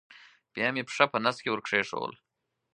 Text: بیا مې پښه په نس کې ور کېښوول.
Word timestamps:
بیا 0.53 0.67
مې 0.73 0.83
پښه 0.87 1.05
په 1.11 1.17
نس 1.23 1.37
کې 1.43 1.49
ور 1.51 1.61
کېښوول. 1.67 2.13